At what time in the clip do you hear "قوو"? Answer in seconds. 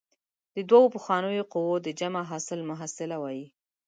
1.53-1.75